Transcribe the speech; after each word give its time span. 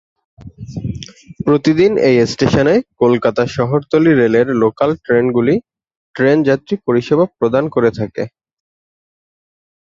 প্রতিদিন 1.45 1.91
এই 2.07 2.17
স্টেশনে 2.25 2.73
কলকাতা 3.01 3.43
শহরতলি 3.55 4.11
রেলের 4.13 4.47
লোকাল 4.63 4.89
ট্রেনগুলি 5.05 5.55
ট্রেন 6.15 6.37
যাত্রী 6.49 6.75
পরিষেবা 6.87 7.25
প্রদান 7.37 7.63
করে 7.75 7.89
থাকে। 7.99 8.23